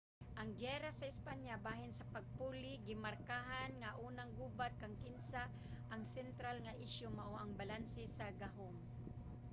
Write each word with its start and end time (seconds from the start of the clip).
ang 0.39 0.49
giyera 0.59 0.91
sa 0.95 1.09
espanya 1.13 1.55
bahin 1.67 1.91
sa 1.95 2.09
pagpuli 2.13 2.73
gimarkahan 2.87 3.71
nga 3.81 3.91
unang 4.07 4.31
gubat 4.39 4.71
kang 4.79 4.95
kinsa 5.03 5.43
ang 5.93 6.01
sentral 6.15 6.57
nga 6.61 6.77
isyu 6.87 7.07
mao 7.17 7.33
ang 7.39 7.51
balanse 7.59 8.03
sa 8.17 8.25
gahum 8.41 8.73